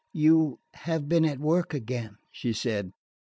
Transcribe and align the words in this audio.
"You 0.13 0.57
have 0.73 1.07
been 1.07 1.23
at 1.25 1.37
work 1.37 1.75
again," 1.75 2.17
she 2.31 2.53
said. 2.53 2.91